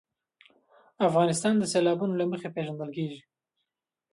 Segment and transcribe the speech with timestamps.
[1.07, 3.21] افغانستان د سیلابونه له مخې پېژندل کېږي.